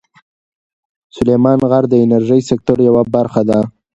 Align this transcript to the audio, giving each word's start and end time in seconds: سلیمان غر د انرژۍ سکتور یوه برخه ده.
سلیمان 1.15 1.59
غر 1.69 1.83
د 1.89 1.93
انرژۍ 2.05 2.41
سکتور 2.49 2.77
یوه 2.87 3.03
برخه 3.15 3.41
ده. 3.49 3.59